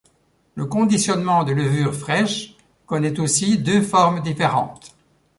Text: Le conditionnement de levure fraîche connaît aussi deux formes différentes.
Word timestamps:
Le 0.55 0.65
conditionnement 0.65 1.43
de 1.43 1.51
levure 1.51 1.93
fraîche 1.93 2.57
connaît 2.87 3.19
aussi 3.19 3.59
deux 3.59 3.83
formes 3.83 4.21
différentes. 4.23 4.95